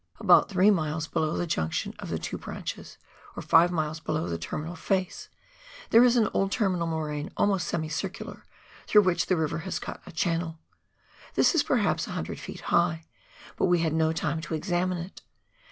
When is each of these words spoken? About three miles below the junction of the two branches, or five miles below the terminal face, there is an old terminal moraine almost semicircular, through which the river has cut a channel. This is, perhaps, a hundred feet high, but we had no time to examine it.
About 0.19 0.49
three 0.49 0.71
miles 0.71 1.05
below 1.07 1.37
the 1.37 1.45
junction 1.45 1.93
of 1.99 2.09
the 2.09 2.17
two 2.17 2.39
branches, 2.39 2.97
or 3.35 3.43
five 3.43 3.69
miles 3.71 3.99
below 3.99 4.27
the 4.27 4.39
terminal 4.39 4.75
face, 4.75 5.29
there 5.91 6.03
is 6.03 6.15
an 6.15 6.27
old 6.33 6.51
terminal 6.51 6.87
moraine 6.87 7.29
almost 7.37 7.67
semicircular, 7.67 8.43
through 8.87 9.03
which 9.03 9.27
the 9.27 9.37
river 9.37 9.59
has 9.59 9.77
cut 9.77 10.01
a 10.07 10.11
channel. 10.11 10.57
This 11.35 11.53
is, 11.53 11.61
perhaps, 11.61 12.07
a 12.07 12.13
hundred 12.13 12.39
feet 12.39 12.61
high, 12.61 13.05
but 13.57 13.65
we 13.65 13.81
had 13.81 13.93
no 13.93 14.11
time 14.11 14.41
to 14.41 14.55
examine 14.55 14.97
it. 14.97 15.21